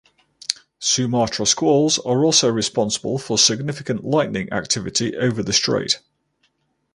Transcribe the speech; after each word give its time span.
Sumatra 0.79 1.45
squalls 1.45 1.99
are 1.99 2.25
also 2.25 2.49
responsible 2.51 3.19
for 3.19 3.37
significant 3.37 4.03
lightning 4.03 4.51
activity 4.51 5.15
over 5.15 5.43
the 5.43 5.53
strait. 5.53 5.99